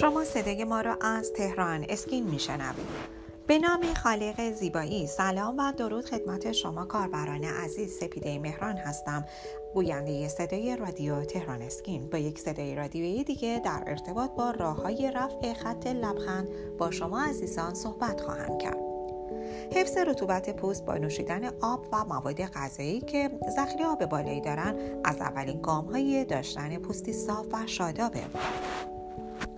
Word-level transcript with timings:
شما 0.00 0.24
صدای 0.24 0.64
ما 0.64 0.80
را 0.80 0.96
از 1.00 1.32
تهران 1.32 1.86
اسکین 1.88 2.24
میشنوید. 2.24 2.86
به 3.46 3.58
نام 3.58 3.94
خالق 4.02 4.52
زیبایی 4.52 5.06
سلام 5.06 5.58
و 5.58 5.72
درود 5.72 6.04
خدمت 6.04 6.52
شما 6.52 6.84
کاربران 6.84 7.44
عزیز 7.44 7.98
سپیده 7.98 8.38
مهران 8.38 8.76
هستم. 8.76 9.24
گوینده 9.74 10.28
صدای 10.28 10.76
رادیو 10.76 11.24
تهران 11.24 11.62
اسکین 11.62 12.10
با 12.10 12.18
یک 12.18 12.38
صدای 12.38 12.74
رادیویی 12.74 13.24
دیگه 13.24 13.60
در 13.64 13.82
ارتباط 13.86 14.30
با 14.30 14.50
راه 14.50 14.82
های 14.82 15.12
رفع 15.14 15.52
خط 15.52 15.86
لبخند 15.86 16.48
با 16.78 16.90
شما 16.90 17.20
عزیزان 17.20 17.74
صحبت 17.74 18.20
خواهم 18.20 18.58
کرد. 18.58 18.78
حفظ 19.72 19.96
رطوبت 19.96 20.56
پوست 20.56 20.84
با 20.84 20.94
نوشیدن 20.94 21.44
آب 21.60 21.86
و 21.92 22.04
مواد 22.04 22.40
غذایی 22.40 23.00
که 23.00 23.30
ذخیره 23.56 23.86
آب 23.86 24.06
بالایی 24.06 24.40
دارن 24.40 24.76
از 25.04 25.20
اولین 25.20 25.60
گام 25.60 25.84
های 25.86 26.24
داشتن 26.24 26.76
پوستی 26.76 27.12
صاف 27.12 27.46
و 27.52 27.66
شادابه. 27.66 28.22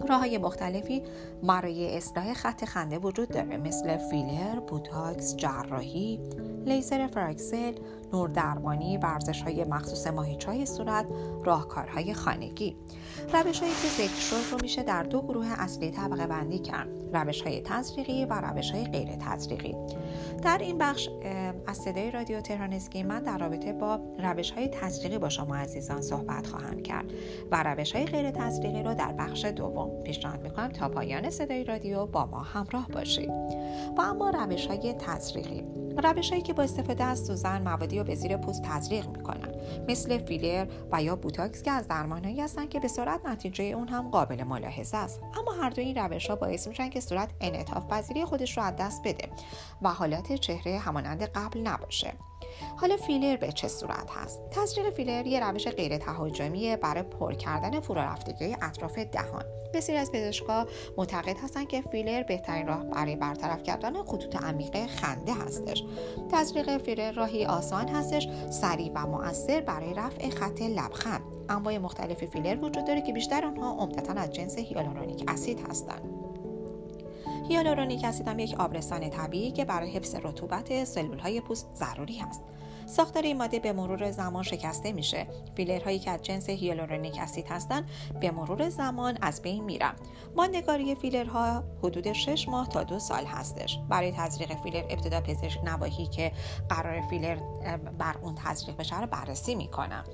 راه 0.08 0.20
های 0.20 0.38
مختلفی 0.38 1.02
برای 1.42 1.96
اصلاح 1.96 2.34
خط 2.34 2.64
خنده 2.64 2.98
وجود 2.98 3.28
داره 3.28 3.56
مثل 3.56 3.96
فیلر، 3.96 4.60
بوتاکس، 4.60 5.36
جراحی، 5.36 6.20
لیزر 6.66 7.06
Fraxel، 7.06 7.72
نور 8.12 8.28
درمانی، 8.28 8.96
ورزش 8.96 9.42
های 9.42 9.64
مخصوص 9.64 10.06
ماهیچای 10.06 10.66
صورت، 10.66 11.06
راهکارهای 11.44 12.14
خانگی. 12.14 12.76
روش 13.32 13.60
هایی 13.60 13.72
که 13.72 13.88
ذکر 13.88 14.20
شد 14.20 14.52
رو 14.52 14.58
میشه 14.62 14.82
در 14.82 15.02
دو 15.02 15.22
گروه 15.22 15.46
اصلی 15.58 15.90
طبقه 15.90 16.26
بندی 16.26 16.58
کرد. 16.58 16.88
روش 17.12 17.42
های 17.42 17.60
تزریقی 17.60 18.24
و 18.24 18.40
روش 18.40 18.70
های 18.70 18.84
غیر 18.84 19.08
تزریقی. 19.16 19.74
در 20.42 20.58
این 20.58 20.78
بخش 20.78 21.08
از 21.66 21.76
صدای 21.76 22.10
رادیو 22.10 22.40
تهران 22.40 22.72
اسکین 22.72 23.02
من 23.02 23.22
در 23.22 23.38
رابطه 23.38 23.72
با 23.72 24.00
روش 24.18 24.50
های 24.50 24.68
تزریقی 24.68 25.18
با 25.18 25.28
شما 25.28 25.56
عزیزان 25.56 26.02
صحبت 26.02 26.46
خواهم 26.46 26.82
کرد 26.82 27.12
و 27.50 27.62
روش 27.62 27.96
های 27.96 28.04
غیر 28.04 28.30
تزریقی 28.30 28.82
رو 28.82 28.94
در 28.94 29.12
بخش 29.12 29.44
دوم 29.44 29.87
پیشنهاد 30.04 30.42
می‌کنم 30.42 30.68
تا 30.68 30.88
پایان 30.88 31.30
صدای 31.30 31.64
رادیو 31.64 32.06
با 32.06 32.26
ما 32.26 32.40
همراه 32.40 32.88
باشید. 32.88 33.30
و 33.98 34.00
اما 34.00 34.30
روش 34.30 34.66
های 34.66 34.94
تزریقی. 34.94 35.64
روش 36.00 36.30
هایی 36.30 36.42
که 36.42 36.52
با 36.52 36.62
استفاده 36.62 37.04
از 37.04 37.26
سوزن 37.26 37.62
موادی 37.62 37.98
رو 37.98 38.04
به 38.04 38.14
زیر 38.14 38.36
پوست 38.36 38.62
تزریق 38.62 39.08
می‌کنن. 39.08 39.54
مثل 39.88 40.18
فیلر 40.18 40.66
و 40.92 41.02
یا 41.02 41.16
بوتاکس 41.16 41.62
که 41.62 41.70
از 41.70 41.88
درمانهایی 41.88 42.40
هستند 42.40 42.68
که 42.68 42.80
به 42.80 42.88
صورت 42.88 43.26
نتیجه 43.26 43.64
اون 43.64 43.88
هم 43.88 44.10
قابل 44.10 44.44
ملاحظه 44.44 44.96
است. 44.96 45.20
اما 45.38 45.52
هر 45.52 45.70
دو 45.70 45.82
این 45.82 45.96
روش 45.96 46.30
ها 46.30 46.36
باعث 46.36 46.68
میشن 46.68 46.90
که 46.90 47.00
صورت 47.00 47.30
انعطاف 47.40 47.86
پذیری 47.86 48.24
خودش 48.24 48.56
رو 48.56 48.62
از 48.62 48.76
دست 48.76 49.02
بده 49.04 49.28
و 49.82 49.88
حالات 49.88 50.32
چهره 50.32 50.78
همانند 50.78 51.22
قبل 51.22 51.60
نباشه. 51.60 52.12
حالا 52.76 52.96
فیلر 52.96 53.36
به 53.36 53.52
چه 53.52 53.68
صورت 53.68 54.10
هست؟ 54.10 54.40
تزریق 54.50 54.94
فیلر 54.94 55.26
یه 55.26 55.40
روش 55.40 55.68
غیر 55.68 55.98
تهاجمیه 55.98 56.76
برای 56.76 57.02
پر 57.02 57.34
کردن 57.34 57.80
فرو 57.80 57.98
رفتگی 57.98 58.56
اطراف 58.62 58.98
دهان. 58.98 59.44
بسیاری 59.74 60.00
از 60.00 60.12
پزشکها 60.12 60.66
معتقد 60.96 61.36
هستند 61.44 61.68
که 61.68 61.80
فیلر 61.80 62.22
بهترین 62.22 62.66
راه 62.66 62.84
برای 62.84 63.16
برطرف 63.16 63.62
کردن 63.62 64.02
خطوط 64.02 64.36
عمیق 64.36 64.86
خنده 64.86 65.34
هستش. 65.34 65.84
تزریق 66.32 66.78
فیلر 66.78 67.12
راهی 67.12 67.46
آسان 67.46 67.88
هستش 67.88 68.28
سریع 68.50 68.92
و 68.94 69.06
مؤثر 69.06 69.60
برای 69.60 69.94
رفع 69.94 70.30
خط 70.30 70.62
لبخند. 70.62 71.20
انواع 71.48 71.78
مختلف 71.78 72.24
فیلر 72.24 72.64
وجود 72.64 72.84
داره 72.84 73.00
که 73.02 73.12
بیشتر 73.12 73.44
آنها 73.44 73.72
عمدتا 73.72 74.12
از 74.12 74.32
جنس 74.32 74.58
هیالورونیک 74.58 75.24
اسید 75.28 75.60
هستند. 75.70 76.02
هیالورونیک 77.48 78.04
اسید 78.04 78.28
هم 78.28 78.38
یک 78.38 78.54
آبرسان 78.58 79.10
طبیعی 79.10 79.50
که 79.50 79.64
برای 79.64 79.90
حفظ 79.90 80.14
رطوبت 80.14 80.84
سلول 80.84 81.18
های 81.18 81.40
پوست 81.40 81.68
ضروری 81.74 82.20
است 82.20 82.42
ساختار 82.88 83.22
این 83.22 83.38
ماده 83.38 83.58
به 83.58 83.72
مرور 83.72 84.10
زمان 84.10 84.42
شکسته 84.42 84.92
میشه. 84.92 85.26
فیلرهایی 85.56 85.98
که 85.98 86.10
از 86.10 86.22
جنس 86.22 86.48
هیالورونیک 86.48 87.18
اسید 87.18 87.46
هستند 87.48 87.90
به 88.20 88.30
مرور 88.30 88.68
زمان 88.68 89.18
از 89.22 89.42
بین 89.42 89.64
میرن. 89.64 89.92
ماندگاری 90.36 90.94
فیلرها 90.94 91.64
حدود 91.82 92.12
6 92.12 92.48
ماه 92.48 92.68
تا 92.68 92.82
دو 92.82 92.98
سال 92.98 93.24
هستش. 93.24 93.78
برای 93.88 94.12
تزریق 94.12 94.62
فیلر 94.62 94.84
ابتدا 94.90 95.20
پزشک 95.20 95.60
نواحی 95.64 96.06
که 96.06 96.32
قرار 96.68 97.00
فیلر 97.00 97.36
بر 97.98 98.14
اون 98.22 98.34
تزریق 98.34 98.76
بشه 98.76 99.00
رو 99.00 99.06
بررسی 99.06 99.54
می‌کنم 99.54 100.04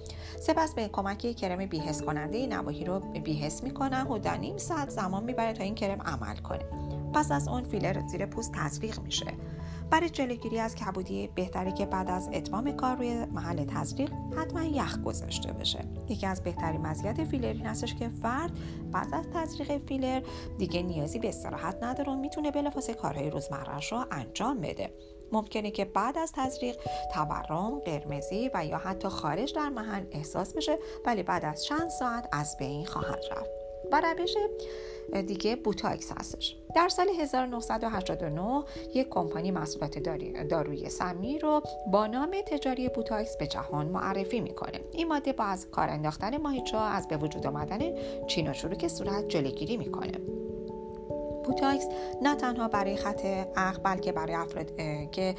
سپس 0.40 0.74
به 0.74 0.88
کمک 0.88 1.36
کرم 1.36 1.66
بیهس 1.66 2.02
کننده 2.02 2.46
نواحی 2.46 2.84
رو 2.84 3.00
بیهس 3.00 3.62
می‌کنم 3.62 4.10
و 4.10 4.18
در 4.18 4.36
نیم 4.36 4.56
ساعت 4.56 4.90
زمان 4.90 5.24
می‌بره 5.24 5.52
تا 5.52 5.64
این 5.64 5.74
کرم 5.74 6.02
عمل 6.02 6.36
کنه. 6.36 6.64
پس 7.14 7.30
از 7.30 7.48
اون 7.48 7.64
فیلر 7.64 8.06
زیر 8.06 8.26
پوست 8.26 8.52
تزریق 8.52 9.00
میشه. 9.00 9.26
برای 9.90 10.08
جلوگیری 10.10 10.58
از 10.58 10.74
کبودی 10.74 11.28
بهتره 11.34 11.72
که 11.72 11.86
بعد 11.86 12.10
از 12.10 12.30
اتمام 12.32 12.72
کار 12.72 12.96
روی 12.96 13.24
محل 13.24 13.64
تزریق 13.64 14.12
حتما 14.36 14.62
یخ 14.62 14.98
گذاشته 14.98 15.52
بشه. 15.52 15.84
یکی 16.08 16.26
از 16.26 16.42
بهترین 16.42 16.80
مزیت 16.80 17.24
فیلر 17.24 17.46
این 17.46 17.66
هستش 17.66 17.94
که 17.94 18.08
فرد 18.08 18.50
بعد 18.92 19.14
از 19.14 19.24
تزریق 19.34 19.86
فیلر 19.86 20.22
دیگه 20.58 20.82
نیازی 20.82 21.18
به 21.18 21.28
استراحت 21.28 21.82
نداره 21.82 22.12
و 22.12 22.16
می‌تونه 22.16 22.50
بلافاصله 22.50 22.94
کارهای 22.94 23.30
روزمرهش 23.30 23.92
رو 23.92 24.04
انجام 24.10 24.60
بده. 24.60 24.94
ممکنه 25.32 25.70
که 25.70 25.84
بعد 25.84 26.18
از 26.18 26.32
تزریق 26.32 26.76
تورم، 27.14 27.78
قرمزی 27.78 28.50
و 28.54 28.66
یا 28.66 28.78
حتی 28.78 29.08
خارج 29.08 29.54
در 29.54 29.68
محل 29.68 30.04
احساس 30.10 30.54
بشه 30.54 30.78
ولی 31.06 31.22
بعد 31.22 31.44
از 31.44 31.64
چند 31.64 31.88
ساعت 31.88 32.28
از 32.32 32.56
بین 32.56 32.86
خواهد 32.86 33.20
رفت. 33.30 33.63
و 33.92 34.14
روش 34.18 34.36
دیگه 35.26 35.56
بوتاکس 35.56 36.12
هستش. 36.12 36.56
در 36.76 36.88
سال 36.88 37.08
1989 37.20 38.64
یک 38.94 39.08
کمپانی 39.08 39.50
محصولات 39.50 39.98
دارویی 40.48 40.88
سمی 40.88 41.38
رو 41.38 41.62
با 41.92 42.06
نام 42.06 42.36
تجاری 42.46 42.88
بوتاکس 42.88 43.36
به 43.36 43.46
جهان 43.46 43.86
معرفی 43.86 44.40
می‌کنه. 44.40 44.80
این 44.92 45.08
ماده 45.08 45.32
با 45.32 45.44
از 45.44 45.70
کار 45.70 45.88
انداختن 45.88 46.36
ماهیچه 46.36 46.76
از 46.76 47.08
به 47.08 47.16
وجود 47.16 47.46
آمدن 47.46 47.78
چین 48.26 48.50
و 48.50 48.52
چروک 48.52 48.88
صورت 48.88 49.28
جلوگیری 49.28 49.76
می‌کنه. 49.76 50.18
بوتاکس 51.44 51.88
نه 52.22 52.34
تنها 52.34 52.68
برای 52.68 52.96
خط 52.96 53.24
اخم 53.56 53.80
بلکه 53.82 54.12
برای 54.12 54.34
افراد 54.34 54.76
که 55.10 55.34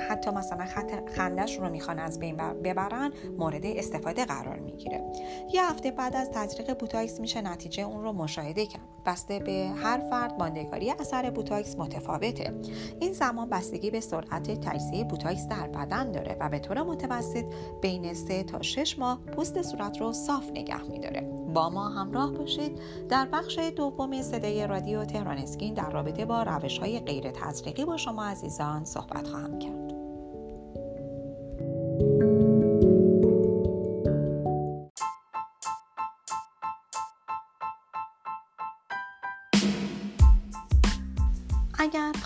حتی 0.00 0.30
مثلا 0.30 0.64
خط 0.64 1.10
خندش 1.10 1.58
رو 1.58 1.68
می‌خوان 1.68 1.98
از 1.98 2.18
بین 2.18 2.36
ببرن 2.36 3.12
مورد 3.38 3.66
استفاده 3.66 4.24
قرار 4.24 4.58
می‌گیره. 4.58 5.04
یه 5.52 5.70
هفته 5.70 5.90
بعد 5.90 6.16
از 6.16 6.30
تزریق 6.30 6.78
بوتاکس 6.78 7.20
میشه 7.20 7.42
نتیجه 7.42 7.82
اون 7.82 8.02
رو 8.02 8.12
مشاهده 8.12 8.66
کرد. 8.66 8.82
بسته 9.06 9.38
به 9.38 9.70
هر 9.76 9.98
فرد 10.10 10.34
ماندگاری 10.38 10.90
اثر 10.90 11.30
بوتاکس 11.30 11.76
متفاوته. 11.78 12.54
این 13.00 13.12
زمان 13.12 13.48
بستگی 13.48 13.90
به 13.90 14.00
سرعت 14.00 14.60
تجزیه 14.60 15.04
بوتاکس 15.04 15.48
در 15.48 15.68
بدن 15.68 16.12
داره 16.12 16.36
و 16.40 16.48
به 16.48 16.58
طور 16.58 16.82
متوسط 16.82 17.44
بین 17.82 18.14
3 18.14 18.42
تا 18.42 18.62
6 18.62 18.98
ماه 18.98 19.20
پوست 19.20 19.62
صورت 19.62 20.00
رو 20.00 20.12
صاف 20.12 20.50
نگه 20.50 20.82
میداره. 20.82 21.20
با 21.54 21.70
ما 21.70 21.88
همراه 21.88 22.32
باشید. 22.32 22.78
در 23.08 23.26
بخش 23.26 23.58
دوم 23.58 24.22
صدای 24.22 24.66
رادیو 24.66 25.04
تهران 25.04 25.38
اسکین 25.38 25.74
در 25.74 25.90
رابطه 25.90 26.24
با 26.24 26.42
روش 26.42 26.78
های 26.78 27.00
غیر 27.00 27.30
تزریقی 27.30 27.84
با 27.84 27.96
شما 27.96 28.24
عزیزان 28.24 28.84
صحبت 28.84 29.26
خواهم 29.26 29.58
کرد. 29.58 29.83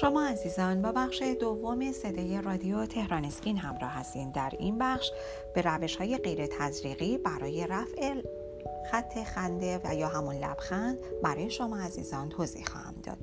شما 0.00 0.22
عزیزان 0.22 0.82
با 0.82 0.92
بخش 0.92 1.22
دوم 1.22 1.92
صدای 1.92 2.42
رادیو 2.42 2.86
تهران 2.86 3.24
اسکین 3.24 3.56
همراه 3.56 3.90
هستین. 3.90 4.30
در 4.30 4.52
این 4.58 4.78
بخش 4.78 5.10
به 5.54 5.62
روش 5.62 5.96
های 5.96 6.18
غیر 6.18 6.46
تزریقی 6.46 7.18
برای 7.18 7.66
رفع 7.66 8.22
خط 8.90 9.24
خنده 9.24 9.80
و 9.84 9.94
یا 9.94 10.08
همون 10.08 10.34
لبخند 10.34 10.98
برای 11.22 11.50
شما 11.50 11.78
عزیزان 11.78 12.28
توضیح 12.28 12.64
خواهم 12.64 12.94
داد. 13.02 13.16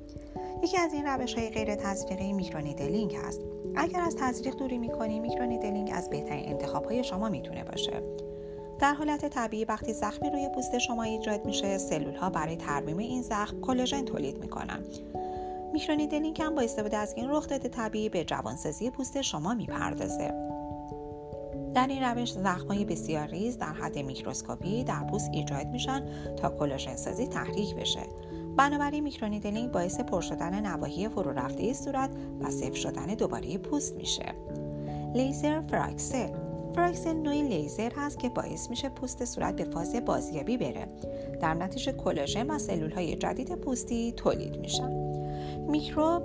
یکی 0.64 0.78
از 0.78 0.94
این 0.94 1.06
روش 1.06 1.34
های 1.34 1.50
غیر 1.50 1.76
تزریقی 1.76 2.34
microneedling 2.34 3.16
هست. 3.16 3.42
اگر 3.76 4.02
از 4.02 4.16
تزریق 4.16 4.56
دوری 4.56 4.78
می‌کنی 4.78 5.20
microneedling 5.20 5.92
از 5.94 6.10
بهترین 6.10 6.50
انتخاب 6.50 6.86
های 6.86 7.04
شما 7.04 7.30
می‌تونه 7.30 7.64
باشه. 7.64 8.04
در 8.80 8.94
حالت 8.94 9.26
طبیعی 9.26 9.66
وقتی 9.66 9.94
زخمی 9.94 10.30
روی 10.30 10.50
پوست 10.56 10.78
شما 10.78 11.04
ایجاد 11.04 11.46
میشه 11.46 11.78
سلول 11.78 12.16
ها 12.16 12.30
برای 12.30 12.56
ترمیم 12.56 12.98
این 12.98 13.22
زخم 13.22 13.62
کلاژن 13.62 14.06
تولید 14.06 14.38
می‌کنن. 14.38 14.84
microneedling 15.76 16.42
هم 16.42 16.56
با 16.56 16.62
استفاده 16.62 16.98
از 16.98 17.14
این 17.18 17.30
رخداد 17.30 17.70
طبیعی 17.70 18.10
به 18.10 18.24
جوانسازی 18.24 18.90
پوست 18.90 19.22
شما 19.22 19.54
می‌پردازه. 19.54 20.34
در 21.74 21.88
این 21.88 22.04
روش 22.04 22.32
زخمهای 22.32 22.86
بسیار 22.86 23.28
ریز 23.28 23.58
در 23.58 23.74
حد 23.74 23.98
میکروسکوپی 23.98 24.84
در 24.84 25.04
پوست 25.04 25.30
ایجاد 25.34 25.68
میشن 25.68 26.06
تا 26.36 26.50
کلاژن 26.50 26.96
سازی 26.96 27.28
تحریک 27.28 27.76
بشه. 27.76 28.00
بنابراین 28.58 29.04
microneedling 29.04 29.72
باعث 29.72 30.00
پر 30.00 30.22
شدن 30.22 30.66
نواحی 30.68 31.10
فرو 31.10 31.32
رفته 31.32 31.74
صورت 31.74 32.10
و 32.42 32.52
سفت 32.52 32.76
شدن 32.76 33.06
دوباره 33.06 33.58
پوست 33.58 33.96
میشه. 33.96 34.36
لیزر 35.16 35.62
Fraxel 35.62 36.30
Fraxel 36.76 37.14
نوعی 37.14 37.42
لیزر 37.42 37.92
هست 37.96 38.20
که 38.20 38.30
باعث 38.30 38.70
میشه 38.70 38.90
پوست 38.90 39.26
صورت 39.26 39.56
به 39.56 39.64
فاز 39.64 39.96
بازیابی 39.96 40.58
بره. 40.58 40.88
در 41.42 41.54
نتیجه 41.54 41.92
کلاژن 41.92 42.50
و 42.50 42.60
سلول 42.60 42.92
های 42.92 43.16
جدید 43.16 43.56
پوستی 43.56 44.12
تولید 44.12 44.58
میشن. 44.58 45.05
میکرو 45.68 46.22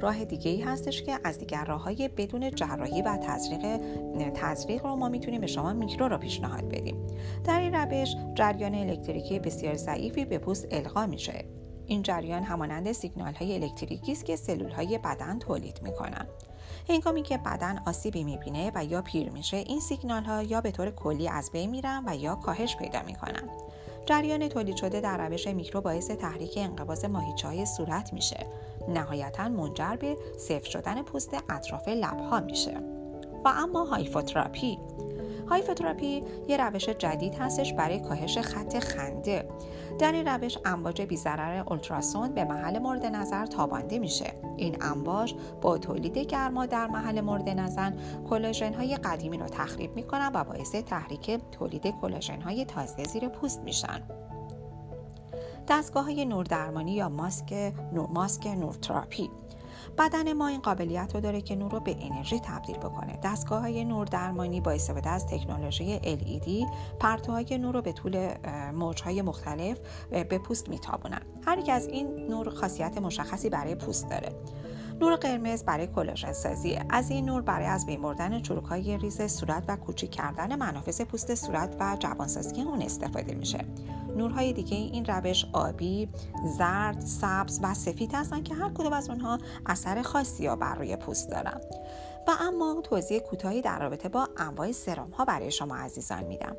راه 0.00 0.24
دیگه 0.24 0.50
ای 0.50 0.60
هستش 0.60 1.02
که 1.02 1.18
از 1.24 1.38
دیگر 1.38 1.64
راه 1.64 1.82
های 1.82 2.08
بدون 2.08 2.50
جراحی 2.50 3.02
و 3.02 3.16
تزریق 3.16 3.80
تزریق 4.34 4.86
رو 4.86 4.96
ما 4.96 5.08
می‌تونیم 5.08 5.40
به 5.40 5.46
شما 5.46 5.72
میکرو 5.72 6.08
رو 6.08 6.18
پیشنهاد 6.18 6.68
بدیم. 6.68 7.06
در 7.44 7.60
این 7.60 7.74
روش 7.74 8.14
جریان 8.34 8.74
الکتریکی 8.74 9.38
بسیار 9.38 9.74
ضعیفی 9.74 10.24
به 10.24 10.38
پوست 10.38 10.66
القا 10.70 11.06
میشه. 11.06 11.44
این 11.86 12.02
جریان 12.02 12.42
همانند 12.42 12.92
سیگنال 12.92 13.34
های 13.34 13.54
الکتریکی 13.54 14.12
است 14.12 14.24
که 14.24 14.36
سلول 14.36 14.70
های 14.70 14.98
بدن 14.98 15.38
تولید 15.38 15.80
می‌کنن. 15.82 16.26
هنگامی 16.88 17.22
که 17.22 17.38
بدن 17.38 17.82
آسیبی 17.86 18.24
می‌بینه 18.24 18.72
و 18.74 18.84
یا 18.84 19.02
پیر 19.02 19.30
میشه 19.30 19.56
این 19.56 19.80
سیگنال 19.80 20.24
ها 20.24 20.42
یا 20.42 20.60
به 20.60 20.70
طور 20.70 20.90
کلی 20.90 21.28
از 21.28 21.50
بین 21.52 21.70
میرن 21.70 22.04
و 22.06 22.16
یا 22.16 22.34
کاهش 22.34 22.76
پیدا 22.76 23.02
می‌کنن. 23.02 23.48
جریان 24.06 24.48
تولید 24.48 24.76
شده 24.76 25.00
در 25.00 25.28
روش 25.28 25.46
میکرو 25.46 25.80
باعث 25.80 26.10
تحریک 26.10 26.54
انقباض 26.56 27.04
ماهیچه 27.04 27.48
های 27.48 27.66
صورت 27.66 28.12
میشه. 28.12 28.46
نهایتا 28.88 29.48
منجر 29.48 29.96
به 29.96 30.16
سفت 30.38 30.70
شدن 30.70 31.02
پوست 31.02 31.36
اطراف 31.48 31.88
لبها 31.88 32.40
میشه. 32.40 32.80
و 33.44 33.48
اما 33.48 33.84
HIFU 33.84 34.18
therapy 34.18 34.78
HIFU 35.50 35.76
therapy 35.76 36.22
یه 36.48 36.56
روش 36.56 36.88
جدید 36.88 37.34
هستش 37.34 37.72
برای 37.72 38.00
کاهش 38.00 38.38
خط 38.38 38.78
خنده. 38.78 39.48
در 39.98 40.12
این 40.12 40.28
روش 40.28 40.58
امواج 40.64 41.02
بیضرر 41.02 41.64
ultrasound 41.66 42.34
به 42.34 42.44
محل 42.44 42.78
مورد 42.78 43.06
نظر 43.06 43.46
تابانده 43.46 43.98
میشه. 43.98 44.32
این 44.56 44.76
امواج 44.80 45.34
با 45.62 45.78
تولید 45.78 46.18
گرما 46.18 46.66
در 46.66 46.86
محل 46.86 47.20
مورد 47.20 47.48
نظر 47.48 47.92
کلاژن 48.30 48.74
های 48.74 48.96
قدیمی 48.96 49.38
رو 49.38 49.46
تخریب 49.46 49.94
می‌کنن 49.94 50.30
و 50.34 50.44
باعث 50.44 50.74
تحریک 50.74 51.40
تولید 51.52 51.94
کلاژن 52.00 52.40
های 52.40 52.64
تازه 52.64 53.04
زیر 53.04 53.28
پوست 53.28 53.60
میشن. 53.60 54.29
دستگاه 55.70 56.04
های 56.04 56.24
نوردرمانی 56.24 56.92
یا 56.92 57.08
ماسک 57.08 57.72
نور 57.92 58.08
ماسک 58.10 58.46
نورتراپی. 58.46 59.30
بدن 59.98 60.32
ما 60.32 60.48
این 60.48 60.60
قابلیت 60.60 61.14
رو 61.14 61.20
داره 61.20 61.40
که 61.40 61.56
نور 61.56 61.70
رو 61.70 61.80
به 61.80 61.96
انرژی 62.00 62.40
تبدیل 62.40 62.76
بکنه. 62.76 63.18
دستگاه 63.22 63.60
های 63.60 63.84
نور 63.84 64.06
درمانی 64.06 64.60
با 64.60 64.70
استفاده 64.70 65.10
از 65.10 65.26
تکنولوژی 65.26 65.98
LED 65.98 66.66
پرتوهای 67.00 67.58
نور 67.58 67.74
رو 67.74 67.82
به 67.82 67.92
طول 67.92 68.28
موجهای 68.74 69.22
مختلف 69.22 69.78
به 70.10 70.38
پوست 70.38 70.68
میتابونن. 70.68 71.22
هر 71.46 71.58
یک 71.58 71.68
از 71.68 71.86
این 71.86 72.26
نور 72.26 72.50
خاصیت 72.50 72.98
مشخصی 72.98 73.50
برای 73.50 73.74
پوست 73.74 74.10
داره. 74.10 74.32
نور 75.00 75.16
قرمز 75.16 75.64
برای 75.64 75.86
کلاژن 75.86 76.32
سازی. 76.32 76.78
از 76.88 77.10
این 77.10 77.24
نور 77.24 77.42
برای 77.42 77.66
از 77.66 77.86
بین 77.86 78.02
بردن 78.02 78.42
چروک 78.42 78.64
های 78.64 78.98
ریز 78.98 79.22
صورت 79.22 79.64
و 79.68 79.76
کوچیک 79.76 80.10
کردن 80.10 80.56
منافذ 80.56 81.00
پوست 81.00 81.34
صورت 81.34 81.76
و 81.80 81.96
جوانسازی 82.00 82.62
اون 82.62 82.82
استفاده 82.82 83.34
میشه. 83.34 83.64
نورهای 84.16 84.52
دیگه 84.52 84.76
این 84.76 85.04
روش 85.04 85.46
آبی، 85.52 86.08
زرد، 86.58 87.00
سبز 87.00 87.60
و 87.62 87.74
سفید 87.74 88.10
هستن 88.14 88.42
که 88.42 88.54
هر 88.54 88.68
کدوم 88.68 88.92
از 88.92 89.10
اونها 89.10 89.38
اثر 89.66 90.02
خاصی 90.02 90.46
ها 90.46 90.56
بر 90.56 90.74
روی 90.74 90.96
پوست 90.96 91.30
دارن. 91.30 91.60
و 92.28 92.30
اما 92.40 92.80
توضیح 92.84 93.18
کوتاهی 93.18 93.62
در 93.62 93.78
رابطه 93.78 94.08
با 94.08 94.28
انواع 94.36 94.72
سرم 94.72 95.10
ها 95.10 95.24
برای 95.24 95.50
شما 95.50 95.76
عزیزان 95.76 96.24
میدم. 96.24 96.56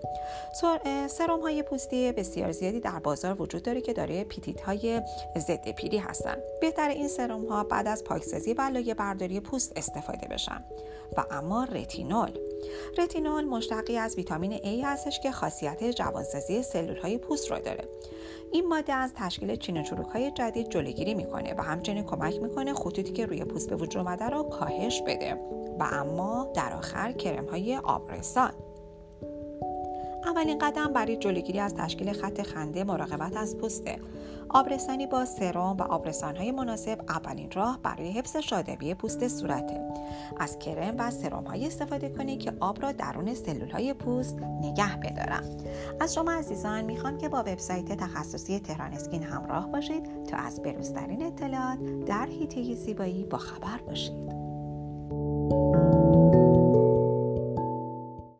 سرم 1.07 1.41
های 1.41 1.63
پوستی 1.63 2.11
بسیار 2.11 2.51
زیادی 2.51 2.79
در 2.79 2.99
بازار 2.99 3.41
وجود 3.41 3.63
داره 3.63 3.81
که 3.81 3.93
داره 3.93 4.23
پیتیت 4.23 4.61
های 4.61 5.01
ضد 5.37 5.71
پیری 5.71 5.97
هستن. 5.97 6.35
بهتر 6.61 6.89
این 6.89 7.07
سرم 7.07 7.45
ها 7.45 7.63
بعد 7.63 7.87
از 7.87 8.03
پاکسازی 8.03 8.53
و 8.53 8.61
لایه 8.61 8.93
برداری 8.93 9.39
پوست 9.39 9.73
استفاده 9.75 10.27
بشن. 10.27 10.63
و 11.17 11.25
اما 11.31 11.63
رتینول. 11.63 12.50
رتینول 12.97 13.45
مشتقی 13.45 13.97
از 13.97 14.15
ویتامین 14.15 14.57
A 14.57 14.85
هستش 14.85 15.19
که 15.19 15.31
خاصیت 15.31 15.83
جوانسازی 15.83 16.63
سلول 16.63 16.97
های 16.97 17.17
پوست 17.17 17.51
رو 17.51 17.59
داره. 17.59 17.89
این 18.51 18.67
ماده 18.67 18.93
از 18.93 19.13
تشکیل 19.15 19.55
چین 19.55 19.83
چروک 19.83 20.07
های 20.07 20.31
جدید 20.31 20.69
جلوگیری 20.69 21.13
می‌کنه 21.13 21.53
و 21.57 21.61
همچنین 21.61 22.03
کمک 22.03 22.41
می‌کنه 22.41 22.73
خطوطی 22.73 23.13
که 23.13 23.25
روی 23.25 23.45
پوست 23.45 23.69
به 23.69 23.75
وجود 23.75 23.97
اومده 23.97 24.25
رو 24.25 24.43
کاهش 24.43 25.01
بده. 25.01 25.33
و 25.79 25.83
اما 25.91 26.51
در 26.55 26.73
آخر 26.73 27.11
کرم 27.11 27.45
های 27.45 27.77
آبرسان. 27.77 28.53
اولین 30.31 30.59
قدم 30.59 30.93
برای 30.93 31.17
جلوگیری 31.17 31.59
از 31.59 31.75
تشکیل 31.75 32.13
خط 32.13 32.41
خنده 32.41 32.83
مراقبت 32.83 33.37
از 33.37 33.57
پوسته 33.57 33.99
آبرسانی 34.49 35.07
با 35.07 35.25
سرم 35.25 35.77
و 35.79 35.83
های 36.37 36.51
مناسب 36.51 37.01
اولین 37.09 37.51
راه 37.51 37.79
برای 37.83 38.11
حفظ 38.11 38.37
شادبی 38.37 38.93
پوست 38.93 39.27
صورته. 39.27 39.81
از 40.39 40.59
کرم 40.59 40.95
و 40.97 41.11
سرم 41.11 41.43
های 41.43 41.67
استفاده 41.67 42.09
کنید 42.09 42.39
که 42.39 42.53
آب 42.59 42.81
را 42.81 42.91
درون 42.91 43.33
سلول 43.33 43.69
های 43.69 43.93
پوست 43.93 44.37
نگه 44.61 44.97
بدارم. 44.97 45.43
از 45.99 46.13
شما 46.13 46.31
عزیزان 46.31 46.81
می‌خوام 46.81 47.17
که 47.17 47.29
با 47.29 47.39
وبسایت 47.39 47.91
تخصصی 47.91 48.59
تهران 48.59 48.93
اسکین 48.93 49.23
همراه 49.23 49.71
باشید 49.71 50.25
تا 50.25 50.37
از 50.37 50.61
بروزترین 50.61 51.25
اطلاعات 51.25 51.79
در 52.05 52.25
حیطه 52.25 52.75
زیبایی 52.75 53.23
با 53.23 53.37
خبر 53.37 53.77
باشید. 53.87 54.40